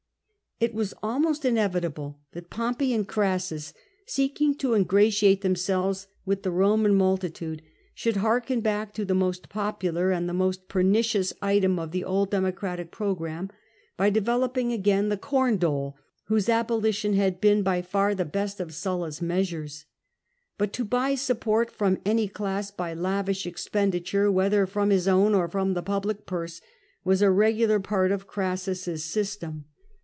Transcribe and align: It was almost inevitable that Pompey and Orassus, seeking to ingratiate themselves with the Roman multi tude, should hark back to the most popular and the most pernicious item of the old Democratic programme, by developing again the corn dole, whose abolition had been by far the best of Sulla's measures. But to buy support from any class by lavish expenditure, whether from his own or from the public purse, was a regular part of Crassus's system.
It 0.63 0.75
was 0.75 0.93
almost 1.01 1.43
inevitable 1.43 2.19
that 2.33 2.51
Pompey 2.51 2.93
and 2.93 3.07
Orassus, 3.07 3.73
seeking 4.05 4.53
to 4.57 4.75
ingratiate 4.75 5.41
themselves 5.41 6.05
with 6.23 6.43
the 6.43 6.51
Roman 6.51 6.93
multi 6.93 7.31
tude, 7.31 7.63
should 7.95 8.17
hark 8.17 8.45
back 8.61 8.93
to 8.93 9.03
the 9.03 9.15
most 9.15 9.49
popular 9.49 10.11
and 10.11 10.29
the 10.29 10.35
most 10.35 10.67
pernicious 10.67 11.33
item 11.41 11.79
of 11.79 11.89
the 11.89 12.03
old 12.03 12.29
Democratic 12.29 12.91
programme, 12.91 13.49
by 13.97 14.11
developing 14.11 14.71
again 14.71 15.09
the 15.09 15.17
corn 15.17 15.57
dole, 15.57 15.97
whose 16.25 16.47
abolition 16.47 17.13
had 17.13 17.41
been 17.41 17.63
by 17.63 17.81
far 17.81 18.13
the 18.13 18.23
best 18.23 18.59
of 18.59 18.71
Sulla's 18.71 19.19
measures. 19.19 19.85
But 20.59 20.73
to 20.73 20.85
buy 20.85 21.15
support 21.15 21.71
from 21.71 21.97
any 22.05 22.27
class 22.27 22.69
by 22.69 22.93
lavish 22.93 23.47
expenditure, 23.47 24.31
whether 24.31 24.67
from 24.67 24.91
his 24.91 25.07
own 25.07 25.33
or 25.33 25.47
from 25.47 25.73
the 25.73 25.81
public 25.81 26.27
purse, 26.27 26.61
was 27.03 27.23
a 27.23 27.31
regular 27.31 27.79
part 27.79 28.11
of 28.11 28.27
Crassus's 28.27 29.03
system. 29.03 29.65